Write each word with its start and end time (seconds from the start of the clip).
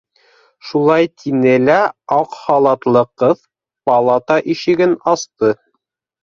-Шулай 0.69 1.09
тине 1.23 1.51
лә 1.65 1.75
аҡ 2.15 2.33
халатлы 2.45 3.05
ҡыҙ 3.23 3.45
палата 3.91 4.39
ишеген 4.55 4.97
асты. 5.15 5.55